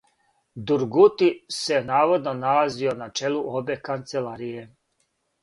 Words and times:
Дургути 0.69 1.29
се 1.57 1.81
наводно 1.89 2.33
налазио 2.39 2.95
на 3.03 3.09
челу 3.21 3.45
обе 3.61 3.77
канцеларије. 3.91 4.67